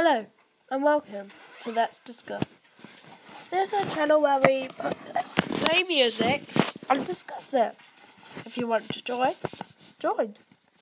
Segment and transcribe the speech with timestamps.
[0.00, 0.26] Hello,
[0.70, 1.26] and welcome
[1.58, 2.60] to Let's Discuss.
[3.50, 6.44] This is a channel where we play music
[6.88, 7.74] and discuss it.
[8.46, 9.34] If you want to join,
[9.98, 10.36] join.